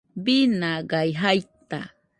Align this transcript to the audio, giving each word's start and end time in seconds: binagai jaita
binagai 0.23 1.07
jaita 1.21 1.81